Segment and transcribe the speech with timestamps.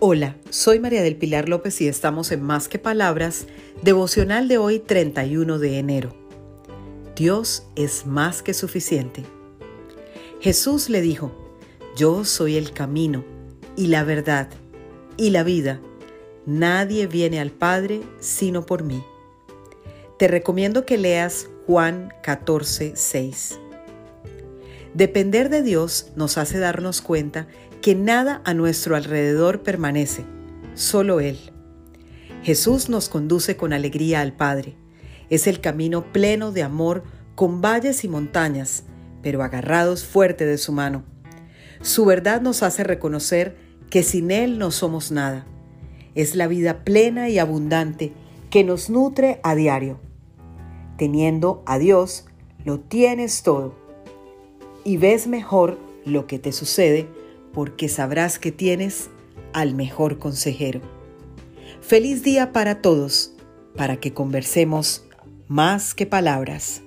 [0.00, 3.48] Hola, soy María del Pilar López y estamos en Más que Palabras,
[3.82, 6.14] devocional de hoy 31 de enero.
[7.16, 9.24] Dios es más que suficiente.
[10.40, 11.32] Jesús le dijo,
[11.96, 13.24] yo soy el camino
[13.76, 14.48] y la verdad
[15.16, 15.80] y la vida.
[16.46, 19.02] Nadie viene al Padre sino por mí.
[20.16, 23.58] Te recomiendo que leas Juan 14, 6.
[24.98, 27.46] Depender de Dios nos hace darnos cuenta
[27.80, 30.24] que nada a nuestro alrededor permanece,
[30.74, 31.38] solo Él.
[32.42, 34.74] Jesús nos conduce con alegría al Padre.
[35.30, 37.04] Es el camino pleno de amor
[37.36, 38.86] con valles y montañas,
[39.22, 41.04] pero agarrados fuerte de su mano.
[41.80, 43.56] Su verdad nos hace reconocer
[43.90, 45.46] que sin Él no somos nada.
[46.16, 48.14] Es la vida plena y abundante
[48.50, 50.00] que nos nutre a diario.
[50.96, 52.24] Teniendo a Dios,
[52.64, 53.86] lo tienes todo
[54.84, 57.06] y ves mejor lo que te sucede
[57.52, 59.10] porque sabrás que tienes
[59.52, 60.80] al mejor consejero.
[61.80, 63.32] Feliz día para todos,
[63.76, 65.04] para que conversemos
[65.48, 66.82] más que palabras.